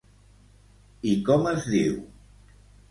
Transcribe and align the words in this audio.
I 1.11 1.13
com 1.29 1.47
es 1.55 1.71
diu? 1.77 2.03